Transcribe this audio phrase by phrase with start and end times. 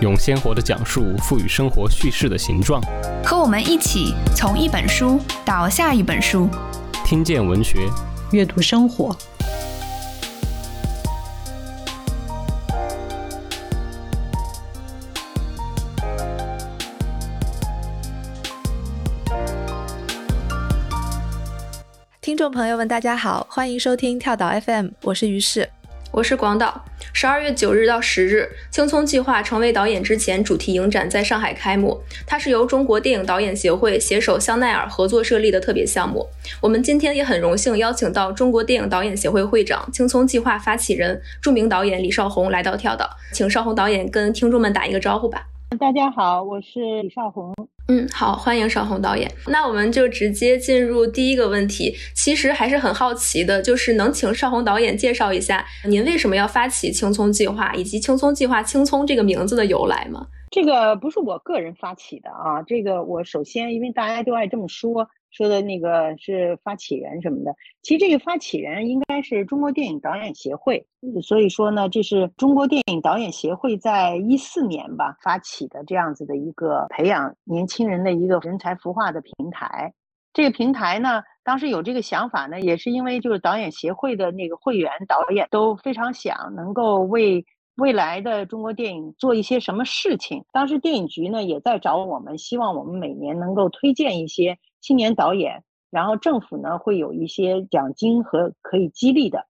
[0.00, 2.80] 用鲜活的讲述赋予生活叙事的形状。
[3.24, 6.48] 和我们一起从一本书到下一本书，
[7.04, 7.88] 听见文学，
[8.30, 9.16] 阅读生活。
[22.20, 25.68] 听众朋友们，大家好，欢迎收听跳岛 FM，我是于适，
[26.18, 26.84] 我是广岛。
[27.12, 31.96] 十二月九日到十日，《青葱计划》成为导演之前主题影展在上海开幕。
[32.26, 36.26] 它是由中国电影导演协会携手香奈儿合作设立的特别项目。
[36.60, 45.44] 我们今天也很荣幸邀请到中国电影导演协会会长、《青葱计划》发起人、著名导演李少红来到跳岛，请少红导演跟听众们打一个招呼吧。
[45.78, 47.54] 大家好，我是李少红。
[47.90, 49.30] 嗯，好，欢迎邵红导演。
[49.46, 51.96] 那我们就直接进入第一个问题。
[52.14, 60.26] 其实还是很好奇的，就是能请邵红导演介绍一下，您为什么要发起青葱计划，以及青葱计划“青葱”这个名字的由来吗？
[60.50, 65.08] 这个不是我个人发起的啊，这个我首先因为大家都爱这么说。
[65.30, 70.86] 说的那个是发起人什么的，其实这个发起人应该是中国电影导演协会，
[71.22, 79.92] 所以说呢，这是中国电影导演协会在一四年吧发起的这样子的一个培养年轻人的一个人才孵化的平台。
[80.32, 87.44] 这个平台呢，当时有这个想法呢，也是因为就是导演协会的那个会员导演都非常想能够为
[87.76, 90.44] 未来的中国电影做一些什么事情。
[90.52, 94.58] 当时电影局呢也在找我们，希望我们每年能够推荐一些。
[94.80, 99.46] 青年导演，然后政府呢会有一些奖金和可以激励的。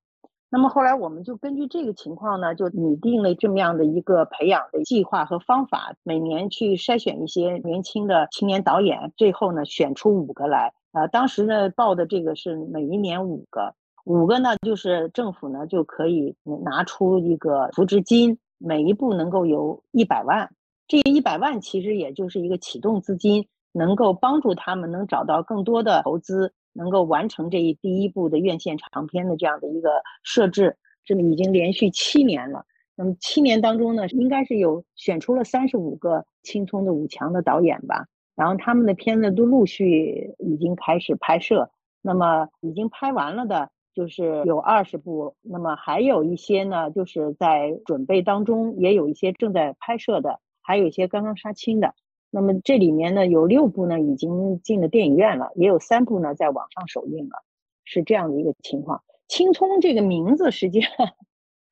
[0.50, 10.72] 那么后来我们就根据这个情况呢，就拟定了这么样的一个培养的计划和方法，每年去筛选一些年轻的青年导演，最后呢选出五个来。
[10.92, 13.74] 呃，当时呢报的这个是每一年五个，
[14.06, 20.50] 五个呢就是政府呢就可以拿出一个扶植金，每一步能够有一百万。
[20.86, 23.47] 这一百万其实也就是一个启动资金。
[23.78, 32.66] 能够帮助他们能找到更多的投资，能够完成这一第一部的院线长片的这样的一个设置，这里已经连续七年了。
[32.94, 41.71] 那么七年当中呢，应该是有选出了三十五个青葱的五强的导演吧，然后他们的片子都陆续已经开始拍摄。
[42.03, 51.95] 那么已经拍完了的，就是有二十部，那么还有一些呢，就是在准备当中，也有一些正在拍摄的，还有一些刚刚杀青的。
[52.31, 57.43] 那么这里面呢，有六部呢已经进了电影院了，也有三部呢在网上首映了，
[57.84, 59.03] 是这样的一个情况。
[59.28, 60.91] 青葱这个名字实际上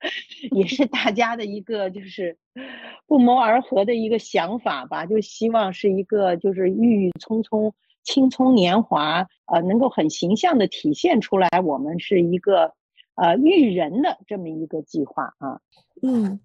[0.53, 2.39] 也是大家的一个就是
[3.07, 12.73] 不谋而合的一个想法吧，就希望是一个就是郁郁葱葱、青葱年华，呃，能够很形象的体现出来我们是一个
[13.15, 15.61] 呃育人的这么一个计划啊。
[16.03, 16.41] 嗯。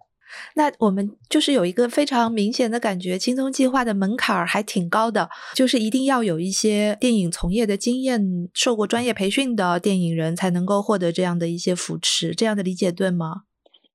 [0.55, 13.43] 那我们就是有一个非常明显的感觉，青葱计划的门槛儿还挺高的，就是一定要有一些电影从业的经验、受过专业培训的电影人才能够获得这样的一些扶持，这样的理解对吗？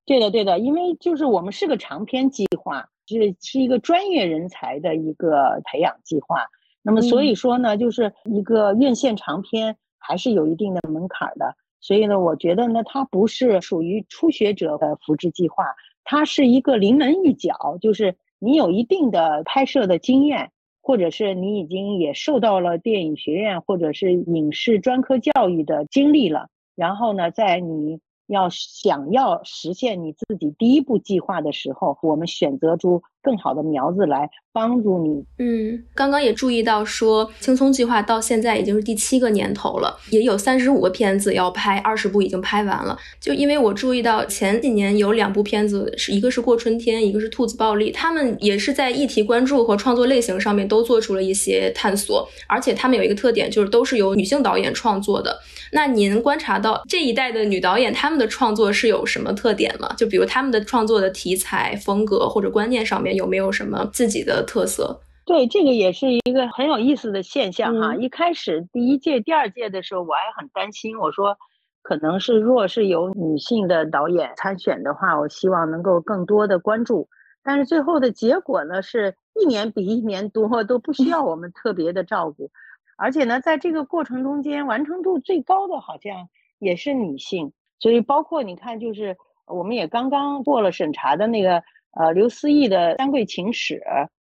[0.04, 6.46] 对的，对的，因为就是我们是个长篇计划，是是一个专业人才的一个培养计划，
[6.82, 15.64] 那么所以说呢，就是一个院线长片还是有一定的门槛的，所以呢，我觉得呢，它不是属于初学者的扶持计划。
[16.06, 20.50] 它是一个临门一脚，就是你有一定的拍摄的经验，
[20.80, 28.00] 或者是你已经也受到了电影学院或者是影视专科教育的经历了，然后呢，在你。
[28.28, 35.24] 要想要实现你自己第一步计划的时候，我们选择出更好的苗子来帮助你。
[35.40, 42.96] 嗯，刚刚也注意到说，青葱计划到现在已经是第七个年头了，也有三十五个片子要拍，二十部已经拍完了。
[43.20, 55.36] 就因为我注意到前几年有两部片子，是一个是过春天，一个是兔子暴力，他们也是在议题关注和创作类型上面都做出了一些探索，而且他们有一个特点，就是都是由女性导演创作的。
[55.72, 59.92] 那您观察到这一代的女导演，她们的创作是有什么特点吗？
[59.98, 65.00] 就比如她们的创作的题材、风格或者观念上面有没有什么自己的特色？
[65.24, 67.96] 对，这个也是一个很有意思的现象哈。
[67.96, 71.36] 一开始第一届、第二届的时候，我还很担心，我说
[71.82, 77.08] 可能是若是有女性的导演参选的话，我希望能够更多的关注。
[77.42, 82.50] 但是最后的结果呢，是一年比一年多，都不需要我们特别的照顾，
[82.96, 86.28] 而且呢，在这个过程中间，完成度最高的好像
[86.58, 87.52] 也是女性。
[87.78, 89.16] 所以包括你看，就是
[89.46, 91.62] 我们也刚刚过了审查的那个
[91.96, 93.82] 呃刘思义的《三桂情史》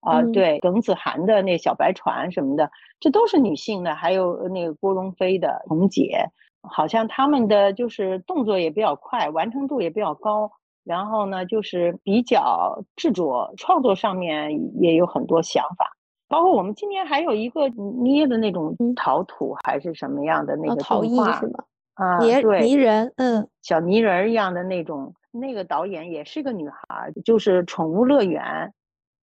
[0.10, 6.26] 啊，对耿子涵的那小白船什么的，这都是女性的，还有那个郭荣飞的《红姐》，
[6.70, 10.52] 好像他们的就是动作也比较快，完成度也比较高。
[10.86, 15.92] 然后呢，就是比较执着创作上面也有很多想法，
[16.28, 21.64] 包括我们今年还有一个捏的那种陶土还是什么样的那个陶艺是吗？
[21.94, 28.41] 啊，泥人，嗯，小泥人儿一样的那种，那个导演也是个女孩，就是《宠物乐园》。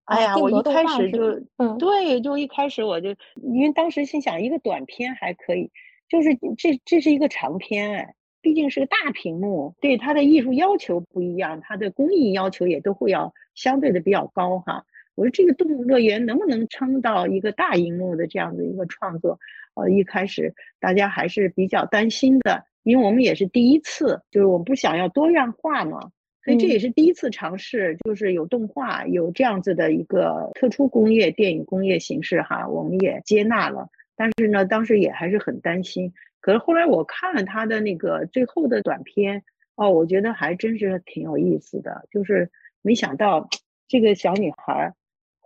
[0.05, 5.71] 哎呀，我一开始就，嗯，对，就一开始我就，因为当时心想一个短片还可以，
[6.07, 8.13] 就是这这是一个长片哎。
[8.39, 14.85] 毕竟是个大屏幕，对它的艺术要求不一样，它的工艺要求也都会要相对的比较高哈。
[15.15, 19.39] 我说这个动物乐园能不能撑到一个大荧幕的这样的一个创作？
[19.73, 25.99] 呃，一开始大家还是比较担心的，因为我们也是第一次，就是我们不想要多样化嘛，
[26.45, 33.89] 所以这也是第一次尝试，就是有动画，有这样子的一个特殊工业电影工业形式哈，我们也接纳了。
[34.15, 36.13] 但是呢，当时也还是很担心。
[36.39, 39.43] 可是后来我看了他的那个最后的短片，
[39.75, 42.49] 哦，我觉得还真是挺有意思的，就是
[42.81, 43.49] 没想到
[43.89, 44.93] 这个小女孩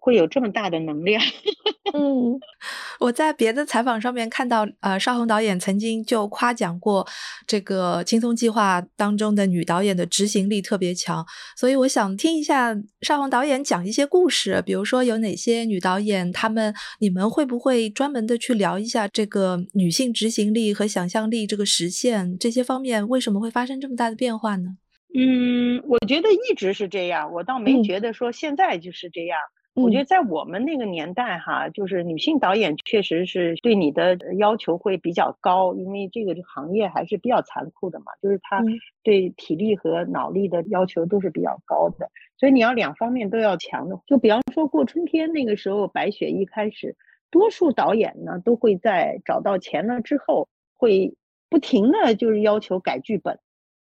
[0.01, 1.21] 会有这么大的能量。
[1.94, 2.39] 嗯，
[3.00, 7.06] 我在别的采访上面看到，呃，邵红导演曾经就夸奖过
[7.45, 11.25] 这个《轻松计划》当中的女导演的执行力特别强，
[11.57, 24.77] 所以我想听一下邵红导演讲一些故事，比如说有哪些女导演，她们你们会不会专门的去聊一下这个女性执行力和想象力这个实现这些方面为什么会发生这么大的变化呢？
[25.13, 29.38] 嗯，我觉得一直是这样，我倒没觉得说现在就是这样。
[29.73, 38.62] 我觉得在我们那个年代，哈，就是女性导演确实是对你的要求会比较高，因为这个行业还是比较残酷的嘛，就是她
[39.01, 43.97] 对体力和脑力的要求都是比较高的，所以你要两方面都要强的。
[44.07, 46.97] 就比方说过春天那个时候，白雪一开始，
[47.29, 51.15] 多数导演呢都会在找到钱了之后，会
[51.50, 53.39] 不停的就是要求改剧本，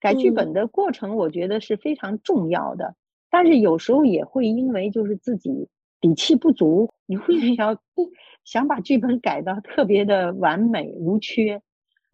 [0.00, 2.94] 改剧本的过程，我觉得是非常重要的。
[3.32, 5.66] 但是有时候也会因为就是自己
[6.02, 7.78] 底气不足，你会想
[8.44, 11.62] 想把剧本改到特别的完美无缺，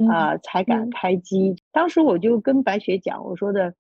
[0.09, 1.57] 啊，才敢开机。
[1.73, 3.75] 当时我就跟白雪讲，我说的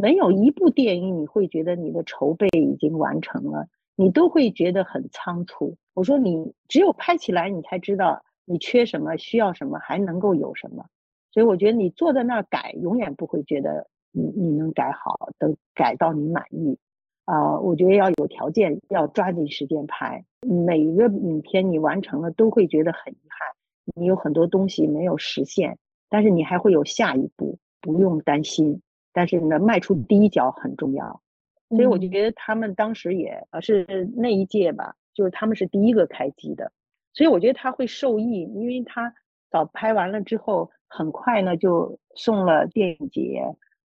[0.00, 5.76] 没有一部电影你会觉得你的筹备已经完成了，你都会觉得很仓促。
[5.94, 10.84] 我说你只有拍起来，你才知道你缺什么，需要什么，还能够有什么。
[11.30, 13.86] 所以我觉得你坐在那儿改，永远不会觉得。
[14.16, 16.78] 你你能改好，等改到你满意，
[17.26, 20.24] 啊，我觉得要有条件，要抓紧时间拍。
[20.40, 25.76] 每一个影片你完成了，都会觉得很遗憾，你有很多东西没有实现，
[26.08, 28.80] 但是你还会有下一步，不用担心。
[29.12, 31.20] 但是呢，迈出第一脚很重要，
[31.68, 36.72] 所以我就觉得他们当时也是那一届吧，就是他们是第一个开机的，
[37.12, 39.12] 所以我觉得他会受益，因为他
[39.50, 43.42] 早拍完了之后，很快呢就送了电影节。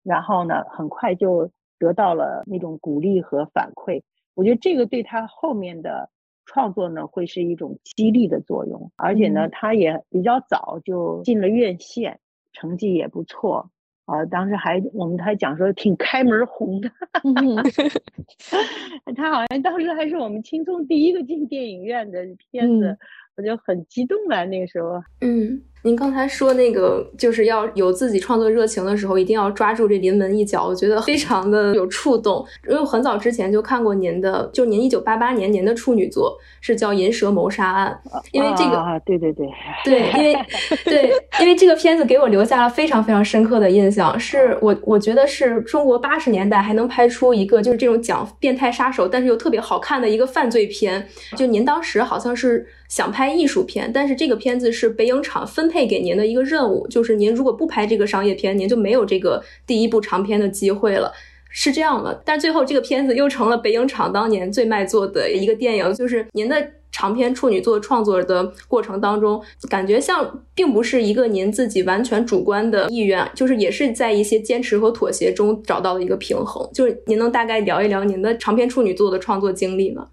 [0.10, 4.02] 然后呢，很快就得到了那种鼓励和反馈。
[4.34, 6.10] 我觉得这个对他后面的
[6.48, 8.92] 创作呢，会是一种激励的作用。
[8.95, 12.19] 而且呢，他也比较早就进了院线，
[12.54, 13.69] 成绩也不错
[14.06, 14.26] 啊。
[14.26, 16.90] 当时还我们还讲说挺开门红的，
[19.16, 22.98] 他好像当时还是我们青葱第一个进电影院的片子，
[23.38, 24.45] 我就很激动了。
[24.45, 25.62] 那个时候，嗯。
[25.81, 32.45] 您刚才说那个就是要有自己创作热情的时候，一定要抓住这临门一脚，我觉得非常的有触动。
[32.69, 37.98] 因为很早之前就看过您的，就您一九八八年您的处女作是叫《银蛇谋杀案》，
[38.33, 39.48] 因为这个，对对对，
[39.86, 40.38] 对，因为
[40.83, 51.07] 对，因为这个片子给我留下了非常非常深刻的印象，是我我觉得是中国八十年代还能拍出一个就是这种讲变态杀手，但是又特别好看的一个犯罪片。
[51.38, 52.68] 就您当时好像是。
[52.90, 61.12] 想拍艺术片，但是这个片子是北影厂分配给您的一个任务，就是您如果不拍这个商业片，您就没有这个第一部长片的机会了，
[61.50, 62.21] 是这样的。
[62.26, 76.68] 但最后这个片子又成了北影厂当年最卖座的一个电影，就是您的长篇处女作创作的过程当中，感觉像并不是一个您自己完全主观的意愿，就是也是在一些坚持和妥协中找到了一个平衡。
[76.74, 80.07] 就是您能大概聊一聊您的长篇处女作的创作经历吗？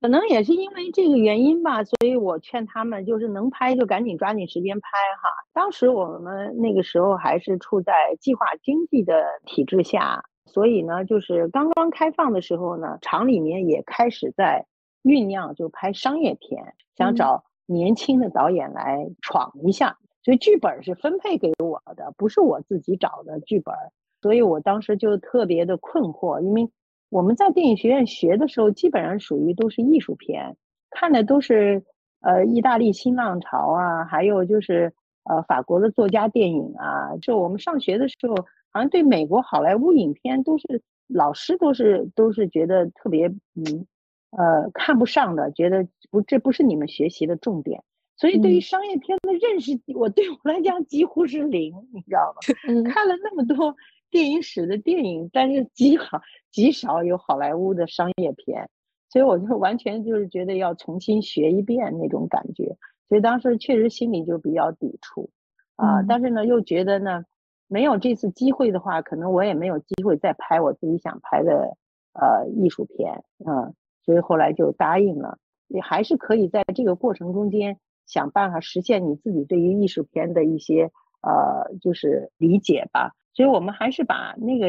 [0.00, 4.88] 可能也是因为这个原因吧，所以我劝他们就是能拍就赶紧抓紧时间拍
[5.20, 5.28] 哈。
[5.52, 14.66] 当时我们那个时候还是处在计划经济的体制下，所以呢，就是刚刚开放的时候呢，厂里面也开始在
[15.02, 19.96] 酝酿，就拍商业片，想找年轻的导演来闯一下。
[20.22, 23.74] 所以剧本是分配给我的，不是我自己找的剧本。
[24.20, 26.68] 所以我当时就特别的困惑，因为
[27.10, 30.56] 我们在电影学院学的时候，基本上属于都是艺术片，
[30.90, 31.84] 看的都是
[32.20, 34.92] 呃意大利新浪潮啊，还有就是
[35.24, 37.16] 呃法国的作家电影啊。
[37.22, 38.36] 就我们上学的时候。
[38.70, 43.86] 好像对美国好莱坞影片都是老师都是都是觉得特别嗯
[44.30, 47.82] 呃看不上的，觉得不这不是你们学习的重点，
[48.18, 52.40] 所以对于商业片的认识，我对我来讲几乎是零，你知道吗？
[52.92, 53.74] 看了那么多
[54.10, 58.68] 电影史的电影，但是极好极少有好莱坞的商业片，
[59.10, 62.76] 所以我就完全就是觉得要重新学一遍那种感觉，
[63.08, 65.30] 所以当时确实心里就比较抵触
[65.76, 67.24] 啊，但是呢又觉得呢。
[67.70, 71.76] 没有这次机会的话，可能我也没有机会再拍我自己想拍的
[72.14, 73.74] 呃艺术片，嗯，
[74.06, 75.36] 所以后来就答应了。
[75.66, 83.12] 也还是可以在这个过程中间想办法实现你自己对于艺术片的一些呃就是理解吧。
[83.38, 84.66] 所以我们还是把那个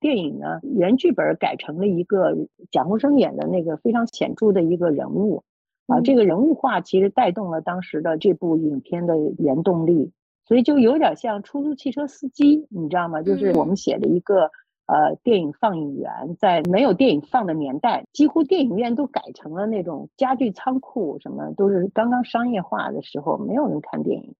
[0.00, 2.36] 电影呢原剧本改成了一个
[2.68, 5.44] 蒋功生演的那个非常显著的一个人物
[5.86, 10.10] 啊，这个人物化其实带动了当时的这部影片的原动力。
[10.46, 13.22] 所以就有点像出租汽车司机，你知道吗？
[13.22, 14.50] 就是我们写的一个
[14.86, 16.10] 呃电影放映员，
[16.40, 24.34] 在没有电影放的年代，几乎电影院都改成了那种家具仓库，什么都是刚刚商业化的时候，没有人看电影。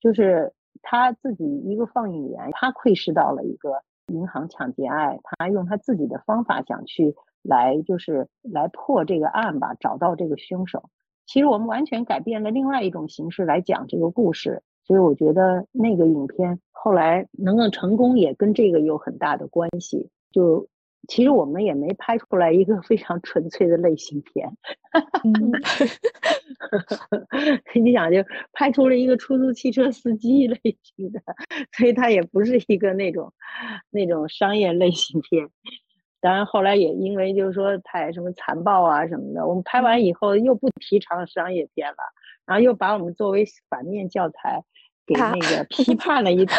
[0.00, 10.90] 就是他自己一个放映员，他窥视到了一个银行抢劫案，他用他自己的方法想去来就是来破这个案吧，找到这个凶手。
[11.24, 14.62] 其实我们完全改变了另外一种形式来讲这个故事。
[14.84, 20.10] 所以我觉得那个影片后来能够成功，也跟这个有很大的关系。
[20.32, 20.66] 就
[21.08, 24.48] 其实我们也没拍出来一个非常纯粹的类型片，
[27.74, 31.20] 你想就拍出了一个出租汽车司机类型的，
[31.72, 33.32] 所以它也不是一个那种
[33.90, 35.48] 那种商业类型片。
[36.20, 41.96] 当然后来也因为就是说太什么残暴啊什么的，我们拍完以后又不提倡商业片了，
[42.46, 44.62] 然后又把我们作为反面教材。
[45.12, 46.56] 给那个批判了一顿，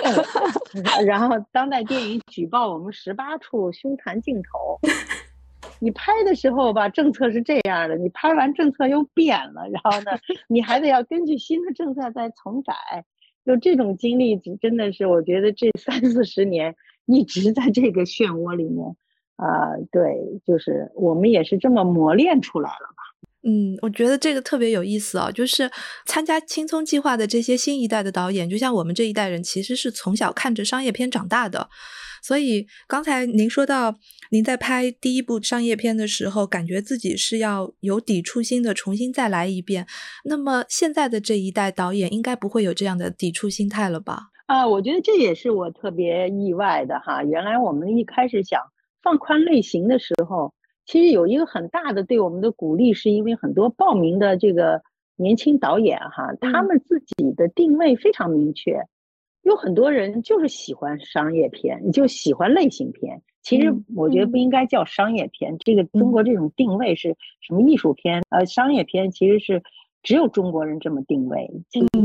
[1.05, 4.79] 然后当代电影举报我们十八处凶残镜头。
[5.79, 10.17] 你拍的时候吧，政策是这样的，你拍完政策又变了，然后呢，
[10.47, 12.73] 你还得要根据新的政策再重改。
[13.45, 18.95] 就这种经历，真的是我觉得这三四十年一直在这个漩涡里面
[19.35, 19.75] 啊。
[19.91, 23.03] 对，就是我们也是这么磨练出来了吧。
[23.45, 25.69] 嗯，我觉得这个特别有意思啊，就是
[26.05, 31.69] 参加青葱计划的这些新一代的导演，就像我们这一代人，其实是从小看着商业片长大的。
[32.21, 33.95] 所以刚才您说到，
[34.31, 39.85] 您在拍第一部商业片的时候，感觉自己是要有抵触心的，重新再来一遍。
[40.23, 44.29] 那么现在的这一代导演，应该不会有这样的抵触心态了吧？
[44.45, 47.21] 啊，我觉得这也是我特别意外的哈。
[47.25, 48.61] 原来我们一开始想
[49.01, 50.53] 放宽类型的时候。
[50.85, 54.81] 其实有一个很大的对我们的鼓励，是因为很多报名的这个
[55.15, 58.81] 年轻导演哈，他们自己的定位非常明确，
[59.43, 63.21] 有很多人就是喜欢商业片，就喜欢类型片。
[63.41, 68.23] 其实我觉得不应该叫商业片，这个中国这种定位是什么艺术片？
[68.29, 69.61] 呃，商业片其实是
[70.01, 71.51] 只有中国人这么定位，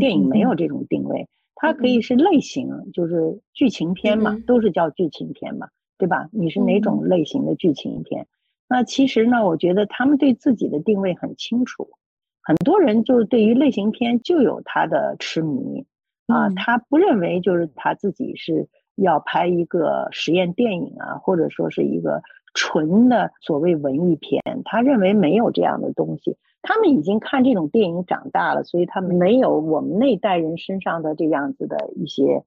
[0.00, 6.28] 电影没有这种定位，它可以是类型，就是剧情片嘛，都是叫剧情片嘛，对吧？
[6.32, 8.26] 你是哪种类型的剧情片？
[8.68, 11.88] 那其实呢，我觉得他们对自己的定位很清楚。
[12.42, 15.86] 很多人就是对于类型片就有他的痴迷
[16.26, 22.22] 啊，他不认为就是他自己是要拍一个实验电影啊，或者说是一个
[22.52, 24.42] 纯的所谓文艺片。
[24.66, 26.36] 他认为没有这样的东西。
[26.60, 32.44] 他们已经看这种电影长大了，所以他们没有我们那代人身上的这样子的一些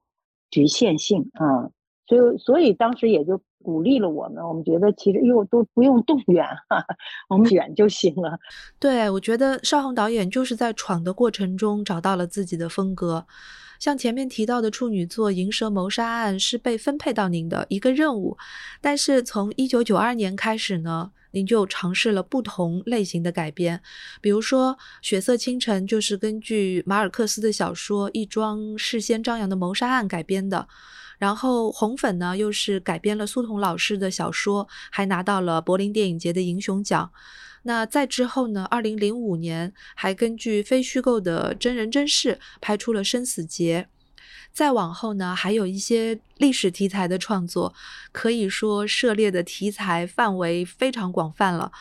[0.52, 1.72] 局限性啊。
[2.06, 3.42] 所以，所以当时也就。
[3.64, 6.86] 鼓励了我们，我们觉得其实又都不用动员哈，
[7.30, 8.38] 我们选就行了。
[8.80, 13.26] 对，我觉得邵红导演就是在闯的过程中找到了自己的风格。
[13.80, 18.38] 像前面提到的处女作《银蛇谋杀案》是被分配到您的一个任务，
[18.80, 23.82] 但是从一九九二年开始呢，您就尝试了不同类型的改编，
[24.22, 30.68] 比如说《血色清晨》就是根据马尔克斯的小说《一桩事先张扬的谋杀案》改编的。
[31.22, 37.12] 然后红粉呢，又是改编了苏童老师的小说，还拿到了柏林电影节的银熊奖。
[37.62, 43.88] 那再之后呢，二零零五年还根据非虚构的真人真事拍出了《生死劫》，
[44.52, 47.76] 再往后呢，还有一些历史题材的创作，
[48.12, 51.72] 可以说涉猎的题材范围非常广泛了。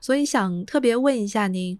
[0.00, 1.78] 所以想特别问一下您，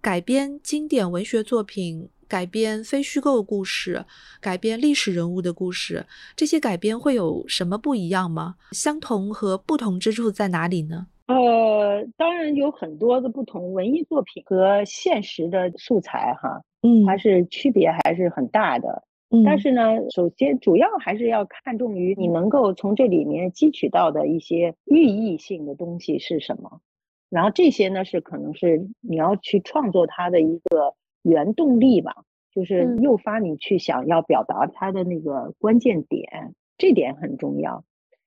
[0.00, 2.08] 改编经典文学作品。
[2.28, 4.04] 改编非虚构故事，
[4.40, 6.04] 改编历史人物的故事，
[6.34, 8.56] 这些改编会有什么不一样吗？
[8.72, 11.06] 相同和不同之处在哪里呢？
[11.26, 19.04] 呃，当然有很多的不同，文艺作品和现实的素材哈，嗯，它是区别还是很大的。
[19.30, 19.82] 嗯，但是呢，
[20.14, 26.80] 首先主要还是要看重于你能够从这里面汲取到的一些寓意性的东西是什么，
[27.28, 30.94] 然后这些呢是可能是你要去创作它的一个。
[31.28, 32.14] 原动力吧，
[32.54, 37.82] 就是诱发你去想要表达它的那个关键点，这点很重要。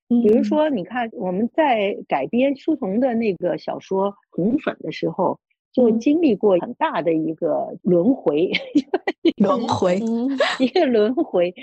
[0.09, 5.39] 比如说，你看我们在改编书童的那个小说《红粉》的时候，
[5.71, 8.51] 就经历过很大的一个轮回，
[9.37, 9.99] 轮回，
[10.59, 11.53] 一个轮回。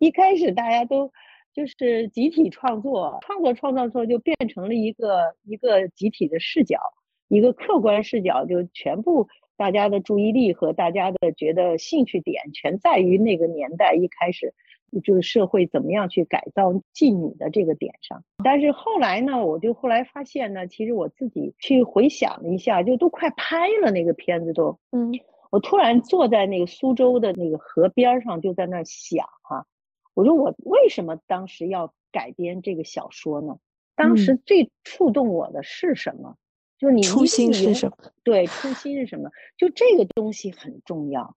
[0.00, 1.12] 一开始大家都
[1.54, 6.80] 就是集体创作，创作创造之后就变成了一个一个集体的视角，
[7.28, 9.28] 一个客观视角，就全部。
[9.60, 14.54] 大家的注意力和大家的觉得兴趣点全在于那个年代一开始
[15.02, 18.24] 就是社会怎么样去改造妓女的这个点上。
[18.42, 25.12] 但是后来呢，我就后来发现呢，其实我自己去回想了一下，就都快拍了那个片子都，嗯，
[25.50, 29.66] 我突然坐在那个苏州的那个河边上，就在那想哈，
[30.14, 33.58] 我说我为什么当时要改编这个小说呢？
[33.94, 36.36] 当时最触动我的是什么？
[36.80, 37.96] 就是你初心是什么？
[38.24, 39.28] 对，初心是什么？
[39.58, 41.36] 就这个东西很重要。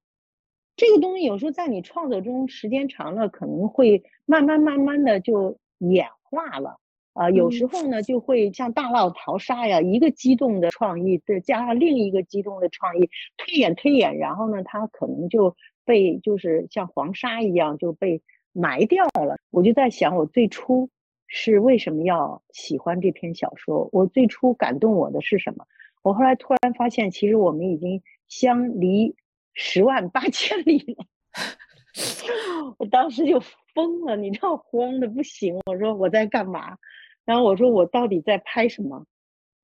[0.78, 6.80] 这个东西有时候在你创作中时间长了，可能会慢慢慢慢的就演化了
[7.12, 7.30] 啊。
[7.30, 18.22] 有时候呢，就会像大浪淘沙呀，一个激动的创意再加上另一个激动的创意，推演推演，然后呢，它可能就被就是像黄沙一样就被
[18.54, 19.38] 埋掉了。
[19.52, 20.90] 我就在想，我最初。
[21.36, 23.90] 是为什么要喜欢这篇小说？
[23.92, 25.66] 我最初感动我的是什么？
[26.04, 29.16] 我后来突然发现，其实我们已经相离
[29.56, 31.06] 十万八千里了。
[32.78, 33.42] 我当时就
[33.74, 35.60] 疯了，你知道，慌的不行。
[35.66, 36.78] 我说我在干嘛？
[37.26, 39.08] 然后我说我到底在拍什么？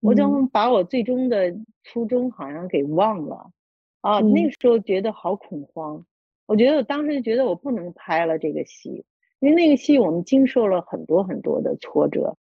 [0.02, 3.52] 我就把我最终的初衷好像给忘了。
[4.02, 6.04] 啊，那个时候觉得好恐慌。
[6.48, 9.06] 我觉得我当时就觉得我不能拍了这个戏。
[9.40, 12.36] 因为那个戏我们经受了很多很多的挫折，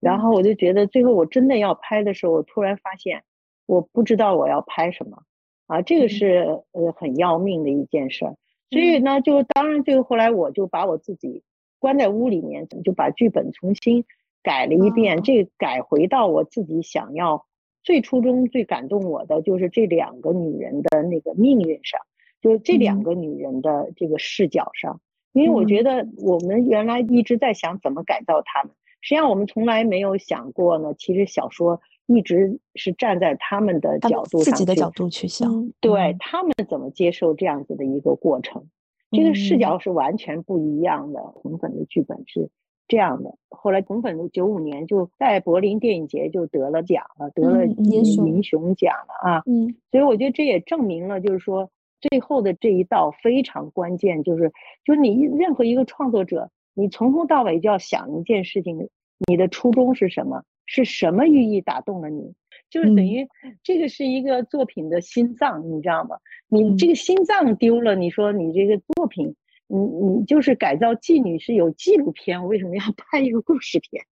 [0.00, 3.22] 然后我就觉得最后我真的要拍的时候，我突然发现
[3.66, 5.22] 我不知道我要拍什么，
[5.66, 8.34] 啊，这个是呃很要命的一件事儿。
[8.70, 11.42] 所以呢，就当然最后后来我就把我自己
[11.78, 14.04] 关在屋里面，就把剧本重新
[14.42, 17.46] 改了一遍，这改回到我自己想要
[17.82, 22.00] 最初衷最感动我的就是这两个女人的那个命运上，
[22.40, 25.00] 就是这两个女人的这个视角上。
[25.32, 30.92] 因为我觉得我们原来一直在想怎么改造他们，实际上我们从来没有想过呢。
[30.98, 38.66] 其实小说一直是站在他们的角度上，自己的角度去想，对他们怎么接受这样子的一个过程，
[39.12, 41.20] 这个视角是完全不一样的。
[41.20, 42.50] 红粉的剧本是
[42.88, 48.04] 这样的，后来红粉九五年就在柏林电影节就得了奖了，得了银
[48.42, 49.42] 熊奖了啊。
[49.46, 51.70] 嗯，所以我觉得这也证明了，就是说。
[52.00, 54.52] 最后的这一道非常关键，就是
[54.84, 58.88] 就是你任何一个创作者，你从头到尾就要想一件事情，
[59.28, 60.42] 你的初衷是什么？
[60.66, 62.32] 是什么寓意打动了你？
[62.70, 63.26] 就是等于
[63.64, 66.16] 这个是一个作品的心脏，你知道吗？
[66.48, 69.34] 你这个心脏丢了，你说你这个作品，
[69.66, 74.04] 你你就是改造妓女是有纪录片，我为什么要拍一个故事片？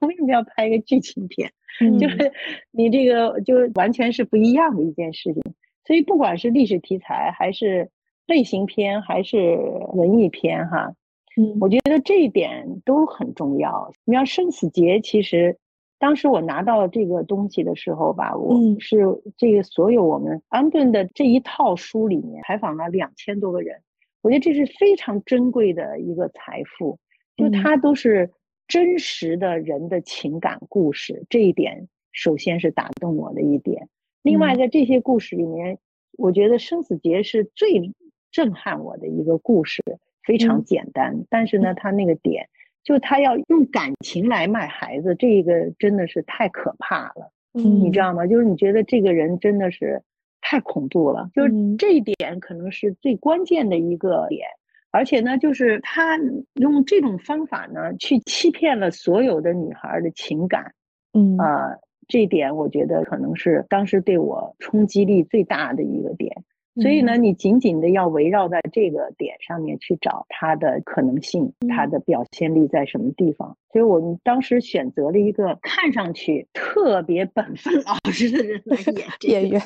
[0.00, 1.52] 我为什么要拍一个剧情片？
[2.00, 2.32] 就是
[2.70, 5.42] 你这个就完全是不一样的一件事情。
[5.86, 7.90] 所以，不管是历史题材，还是
[8.26, 9.56] 类型片，还是
[9.92, 10.92] 文艺片，哈，
[11.36, 13.92] 嗯，我觉得这一点都很重要。
[14.04, 15.56] 你像《生死劫》，其实
[15.98, 18.98] 当时我拿到这个东西的时候吧，我是
[19.36, 23.80] 这个所有我们安顿的这一套书里面采访了两千多个人，
[24.22, 26.98] 我觉得这是非常珍贵的一个财富，
[27.36, 28.32] 就它都是
[28.66, 33.88] 真实的人的情感故事，这一点首先是打动我的一点。
[34.26, 35.78] 另外，在这些故事里面，
[36.18, 37.92] 我觉得《生死劫》是最
[38.32, 39.80] 震撼我的一个故事，
[40.24, 42.48] 非常简单，但是呢，他那个点，
[42.82, 48.26] 就他要用感情来卖孩子，这个真的是太可怕了，你知道吗？
[48.26, 50.02] 就是你觉得这个人真的是
[50.40, 54.48] 太恐怖了，就是这一点可能是最关键的一个点，
[54.90, 56.18] 而且呢，就是他
[56.54, 60.74] 用这种方法呢，去欺骗了所有的女孩的情感，
[61.12, 61.36] 嗯。
[61.38, 61.78] 啊。
[62.08, 66.44] 这点我觉得可能是当时对我冲击力最大的一个点。
[66.78, 73.56] 所以呢，你紧紧的要围绕在这个点上面去找它的可能性，它的表现力在什么地方。
[73.72, 78.76] 所以我们当时选择了一个看上去特别本分老实的人来
[79.22, 79.62] 演演员，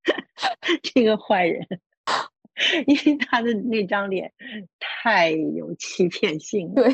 [0.82, 1.66] 这个坏人，
[2.86, 4.32] 因为他的那张脸
[4.80, 6.84] 太有欺骗性了。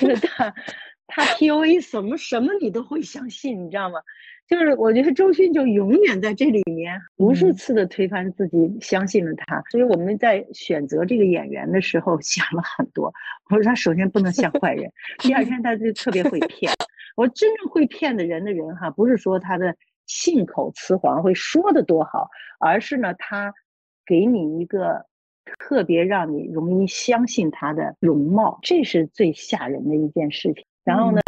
[0.00, 0.52] 对，他
[1.06, 4.00] 他 P U A 什么什么你都会相信，你知道吗？
[4.48, 9.60] 就是我觉得周迅就永远在这里面无数次的推翻自己，相信了他。
[9.70, 13.12] 所以我们在选择这个演员的时候 想了很多。
[13.50, 16.72] 我说他首先不能像坏人，第二天他就特别会骗。
[17.16, 19.74] 我真正会骗的人的人哈，不是说他的
[20.06, 22.28] 信口雌黄会说的多好，
[22.60, 23.52] 而是呢他
[24.04, 25.06] 给你一个
[25.58, 30.64] 特别让你容易相信他的容貌，这是最吓人的一件事情。
[30.86, 31.20] 然后呢？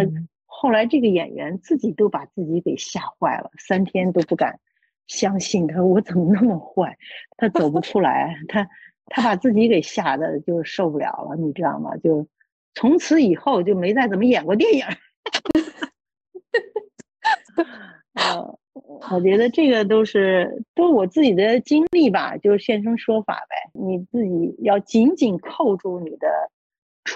[0.46, 4.58] 后来这个演员自己都把自己给吓坏了，三天都不敢
[5.06, 6.96] 相信他，我怎么那么坏？
[7.36, 8.68] 他走不出来，他
[9.06, 11.96] 他把自己给吓得就受不了了，你知道吗？
[11.98, 12.26] 就
[12.74, 14.84] 从此以后就没再怎么演过电影。
[18.14, 18.58] 呃，
[19.10, 23.70] 我觉得这个都是都我自己的经历吧，就是现身说法呗。
[23.74, 26.26] 你自己要紧紧扣住你的。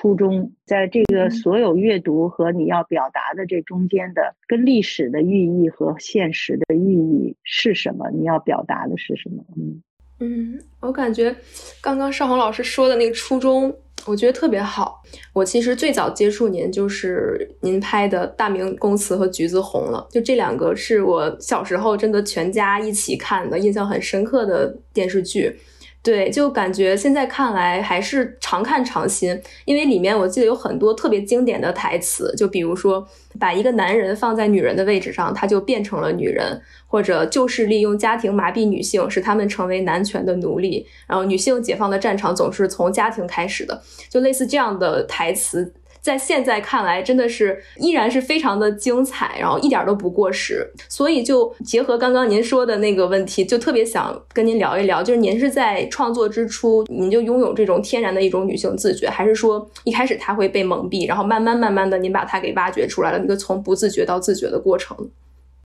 [0.02, 8.10] 初衷，在这个所有阅读和你要表达的这中间的，跟历史的寓意和现实的寓意是什么？
[8.10, 9.44] 你要表达的是什么？
[9.56, 9.80] 嗯
[10.18, 11.32] 嗯，我感觉
[11.80, 13.72] 刚刚邵红老师说的那个初衷，
[14.04, 15.00] 我觉得特别好。
[15.32, 25.56] 我其实最早接触您就是您拍的《大明宫词》和《橘子红了》，就这两个是我小时候真的全家一起看的，印象很深刻的电视剧。
[26.02, 33.06] 对，就感觉现在看来还是常看常新，因为里面我记得有很多特别经典的台词，就比如说
[33.38, 45.72] 把一个男人放在女人的位置上，他就变成了女人，或者就是利用家庭麻痹女性，使他们成为男权的奴隶，然后女性解放的战场总是从家庭开始的，就类似这样的台词。
[46.02, 50.68] 在现在看来，真的是依然是非常的精彩，然后一点都不过时。
[50.88, 64.96] 所以就结合刚刚您说的那个问题，就特别想跟您聊一聊，就是您是在创作之初，您就拥有这种天然的一种女性自觉，还是说一开始她会被蒙蔽，然后慢慢慢慢的您把它给挖掘出来了，那个从不自觉到自觉的过程？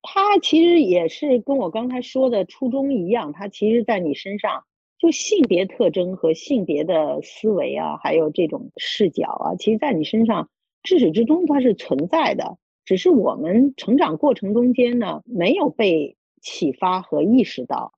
[0.03, 4.63] 它其实也是跟我刚才说的初衷一样，它其实在你身上。
[4.99, 10.49] 就性别特征和性别的思维啊，还有这种视角啊，其实，在你身上
[10.81, 17.93] 至始至终它是存在的，只是我们成长过程中间呢，没有被启发和意识到，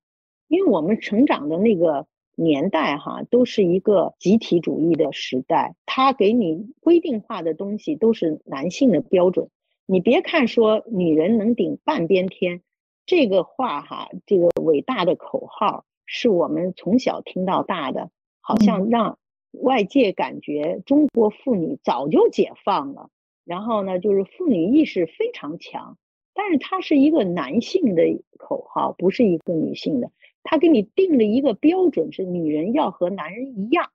[0.48, 9.50] 因为我们成长的那个年代哈，都是一个集体主义的时代，它给你规定化的东西都是男性的标准。
[9.86, 12.62] 你别看说女人能顶半边天
[13.06, 15.86] 这个话哈，这个伟大的口号。
[16.12, 18.10] 是我们从小听到大的，
[18.42, 19.20] 好像让
[19.52, 23.12] 外界感觉中国妇女早就解放了，
[23.46, 26.00] 然后呢，就是妇女意识非常强，
[26.34, 28.04] 但是它是一个男性的
[28.40, 30.12] 口号，不是一个女性的。
[30.42, 33.92] 他给你定了一个标准，是女人要和男人一样。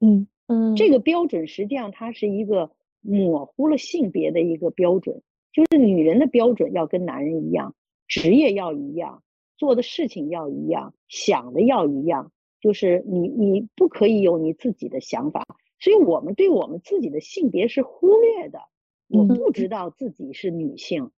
[0.00, 7.76] 嗯嗯，这个标准实际上它是一个模糊了性别的一个标准，就是女人的标准要跟男人一样，
[8.08, 9.22] 职业要一样。
[9.56, 15.46] 做的事情要一样，想的要一样，就是你你不可以有你自己的想法，
[15.80, 18.60] 所以我们对我们自己的性别是忽略的。
[19.08, 21.10] 我不知道自己是女性，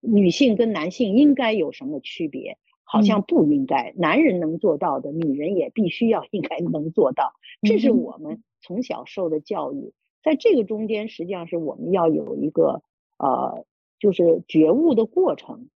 [0.00, 2.58] 女性跟男性应该有什么区别？
[2.90, 7.34] 好像不应该，男人能做到的，女人也必须要 应该能做到。
[7.60, 12.82] 这是我们从小受的教育，在这个中间，实际上是我们要有一个
[13.18, 13.66] 呃，
[13.98, 15.68] 就是觉悟的过程。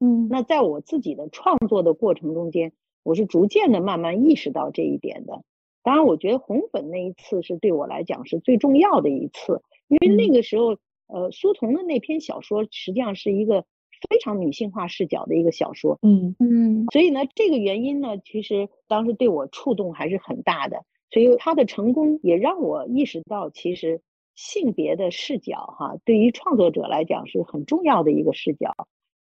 [0.00, 5.42] 嗯，那在我自己的创作的过程中间，我是逐渐的慢慢意识到这一点的。
[5.82, 13.64] 当然，我觉得红粉那一次是对我来讲是最重要的一次，因为那个时候，呃，苏童的那篇小说实际上是一个
[14.08, 15.98] 非常女性化视角的一个小说。
[16.02, 20.84] 嗯嗯，所以呢，这个原因呢，其实当时对我触动还是很大的。
[21.12, 24.00] 所以他的成功也让我意识到，其实
[24.36, 28.72] 性别的视角哈，对于创作者来讲是很重要的一个视角。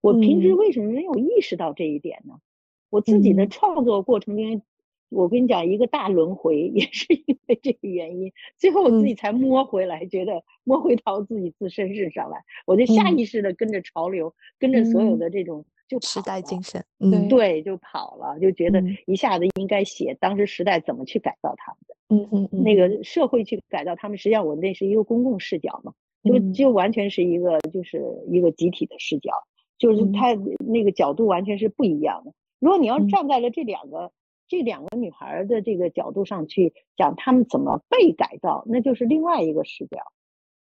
[0.02, 2.36] 我平时为什么没有意识到这一点呢？
[2.90, 4.62] 我自己的创作过程中，
[5.10, 21.96] 我跟你讲一个大轮回，也是因为这个原因，最后我自己才摸回来，觉得摸回到自己自身身上来，我就下意识的跟着潮流，跟着所有的这种就时代精神，嗯，对，就跑了，就觉得一下子应该写当时时代怎么去改造他们的，
[22.38, 29.32] 嗯嗯，那个社会去改造他们，实际上我那是一个公共视角嘛，就就完全是一个就是一个集体的视角。
[29.80, 32.34] 就是他那个角度完全是不一样的。
[32.60, 34.12] 如果你要站在了这两个
[34.48, 39.98] 这两个女孩的这个角度上去讲，她们怎么被改造，那就是另外一个视角，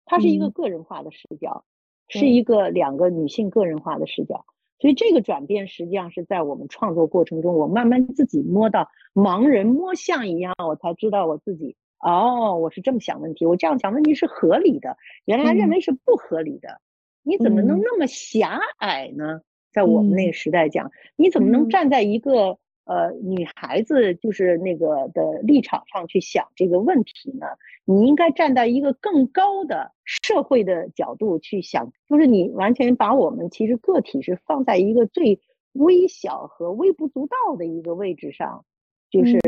[0.04, 1.64] 它是一个个人化的视角，
[2.08, 4.44] 是一个两个女性个人化的视角。
[4.80, 16.80] 所以这个转变实际上是在我们创作过程中，我慢慢自己摸到盲人摸象一样，我才知道我自己哦，我是这么想问题，我这样想问题是合理的，原来认为是不合理的，
[17.22, 19.40] 你怎么能那么狭隘呢？
[19.70, 27.46] 在我们那个时代讲，你怎么能站在一个呃女孩子就是那个的立场上去想这个问题呢？
[27.84, 35.38] 你应该站在一个更高的社会的角度去想，就是你完全把我们其实个体是放在一个最
[35.72, 38.64] 微小和微不足道的一个位置上，
[39.10, 39.38] 就是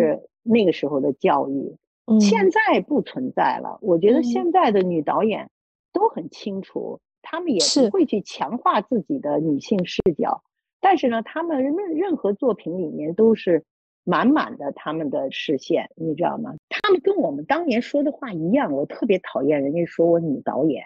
[0.42, 1.76] 那个时候的教育，
[2.20, 3.78] 现在不存在了。
[3.80, 5.50] 我觉得现在的女导演
[5.92, 7.00] 都很清楚。
[7.30, 10.42] 他们也不会去强化自己的女性视角，
[10.80, 13.64] 但是呢，他们任任何作品里面都是
[14.02, 16.56] 满满的他们的视线，你知道吗？
[16.68, 20.82] 他们跟我们当年说的话一样，我特别讨厌人家说我女导演，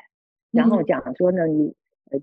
[0.51, 1.75] 然后讲说呢，你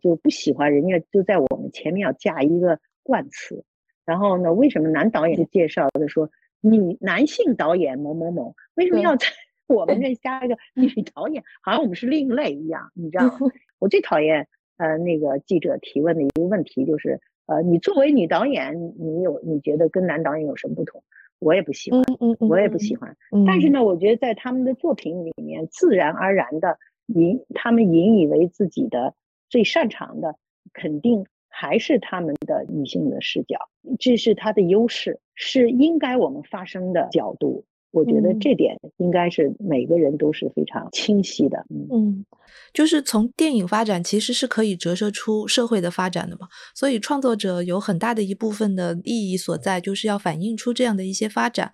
[0.04, 3.66] 就不喜欢人家就在我们前面要加一个冠词，
[4.06, 6.30] 然后呢，为什么男导演就介绍的说
[6.60, 9.26] 女男性导演某某某，为什么要在
[9.72, 13.38] 我们 这加一个女导演，好像我们是另类一样，你知道吗？
[13.80, 21.04] 我最讨厌呃那个记者提问的一个问题就是，呃，你作为女导演，你有你觉得跟男导演有什么不同？
[21.40, 22.04] 我也不喜欢，
[22.40, 23.18] 我也不喜欢。
[23.48, 29.16] 但是呢，我觉得在他们的作品里面，自然而然的引他们引以为自己的
[29.50, 30.36] 最擅长的，
[30.72, 33.58] 肯定还是他们的女性的视角，
[34.00, 37.66] 这是他的优势，是应该我们发生的角度。
[37.92, 41.66] 我觉得这点应该是每个人都是非常清晰的。
[41.70, 42.26] 嗯，
[42.74, 51.72] 就是从电影发展其实是可以折射出社会的发展的嘛，所以创作者有很大的一部分的意义所在，就是要反映出这样的一些发展。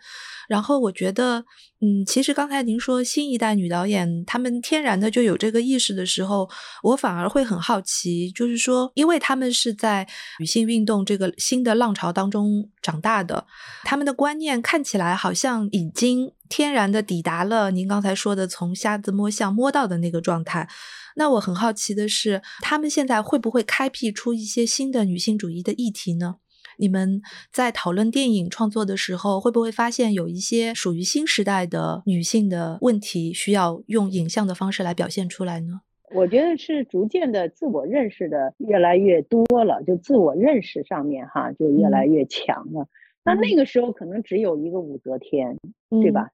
[0.47, 1.43] 然后我觉得，
[1.81, 6.49] 嗯，其实刚才您说新一代女导演她们天然的就有这个意识的时候，
[6.83, 10.07] 我反而会很好奇，就是说，因为她们是在
[10.39, 13.45] 女性运动这个新的浪潮当中长大的，
[13.83, 20.67] 她们的观念看起来好像已经天然的抵达了您刚才说的从瞎子摸象摸到的那个状态。
[21.15, 26.35] 那我很好奇的是，她们现在会不会开辟出一些新的女性主义的议题呢？
[26.77, 35.81] 你们在讨论电影创作的时候，会不会发现有一些属于新时代的女性的问题，需要用影像的方式来表现出来呢？
[36.15, 42.87] 我觉得是逐渐的自我认识的越来越多了，就自我认识上面哈就越来越强了。
[43.25, 45.57] 那那个时候可能只有一个武则天，
[45.89, 46.29] 对吧？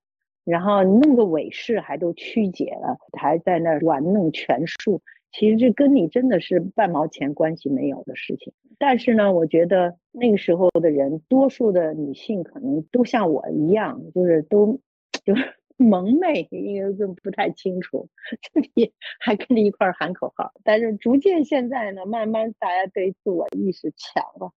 [0.46, 5.02] 然后弄个韦氏还都曲解了，还在那玩弄权术。
[5.32, 14.80] 其实这跟你真的是半毛钱关系没有的事情，但是呢，我觉得那个时候的人，多数的女性可能都像我一样，就是都
[15.26, 15.44] 就是
[15.76, 18.08] 蒙昧，因为就不太清楚，
[18.42, 20.52] 这里还跟着一块喊口号。
[20.64, 24.52] 但是逐渐现在呢，慢慢大家对自我意识强了，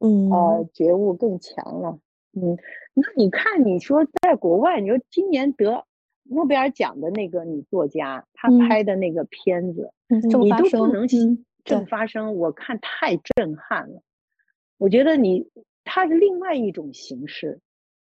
[0.00, 1.98] 嗯，呃，觉悟更强了，
[2.32, 2.56] 嗯，
[2.94, 5.84] 那你看，你说在国外，你说今年得。
[6.26, 11.06] 诺贝尔奖的那个女作家，她拍的那个片子，你都不能
[11.64, 14.00] 正发生，我看太震撼了。
[14.78, 15.48] 我觉得你
[15.84, 17.60] 它是另外一种形式，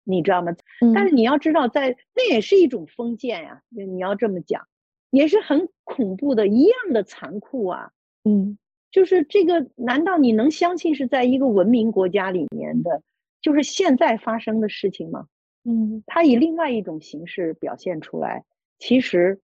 [0.03, 0.55] 你知道吗？
[0.93, 3.61] 但是你要知道，在那也是一种封建呀。
[3.69, 4.67] 你要这么讲，
[5.09, 7.91] 也是很恐怖的，一样的残酷啊。
[8.23, 8.57] 嗯，
[8.91, 13.01] 就是这个，难道你能相信是在一个文明国家里面的，
[13.41, 15.27] 就是现在发生的事情吗？
[15.63, 18.45] 嗯，它以另外一种形式表现出来，
[18.77, 19.41] 其实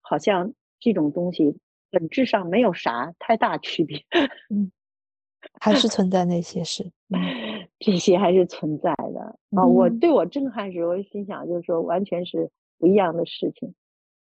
[0.00, 1.56] 好像这种东西
[1.90, 4.04] 本质上没有啥太大区别。
[4.50, 4.70] 嗯，
[5.60, 6.90] 还是存在那些事，
[7.78, 9.66] 这些还是存在的啊。
[9.66, 13.74] 我对我震撼时，我心想就是说，完全是不一样的事情。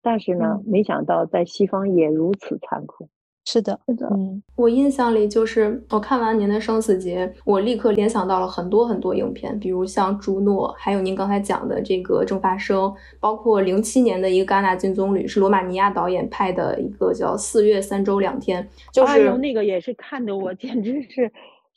[0.02, 3.08] 但是呢，没想到在西方也如此残酷。
[3.44, 12.84] 是的，是的，嗯，我印象里就是我看完您的《生死劫》，我立刻联想到了很多很多影片，比如像《朱诺》，还有您刚才讲的这个《正发生》，
[13.18, 18.62] 包括零七年的一个戛纳金棕榈，是罗马尼亚导演拍的一个叫《四月三周两天》，
[18.94, 21.30] 就是那个也是看的我简直是。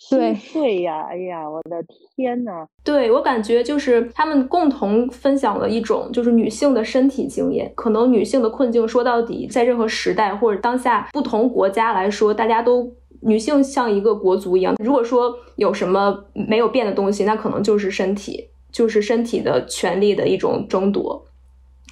[0.09, 1.83] 对对呀，哎呀，我的
[2.15, 2.67] 天呐！
[2.83, 7.71] 对我感觉就是他们共同分享了一种就是女性的身体经验。
[7.75, 14.75] 可能女性的困境说到底，在任何时代或者当下不同国家来说，大家都女性像一个国足一样。
[14.83, 21.25] 如果说有什么没有变的东西，那可能就是身体，就是身体的权利的一种争夺。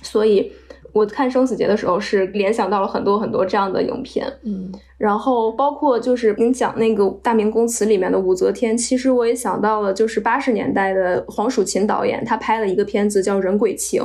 [0.02, 0.52] 所以。
[0.94, 14.02] 我看《生死劫》的时候是联想到了很多很多这样的影片，嗯，然后包括就是您讲那个《大明宫词》里面的武则天，其实我也想到了，就是八十年代的黄蜀芹导演，他拍了一个片子叫《人鬼情》，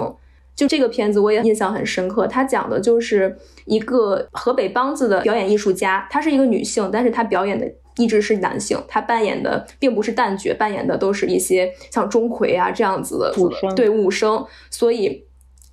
[0.57, 2.27] 就这个片子我也印象很深刻。
[2.27, 15.28] 他讲的就是一个河北梆子的表演艺术家，她是一个女性，但是她表演的一直是男性，她扮演的并不是旦角，扮演的都是一些像钟馗啊这样子的武生对武生，所以。